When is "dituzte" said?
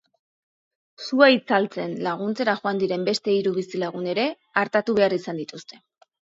5.47-5.83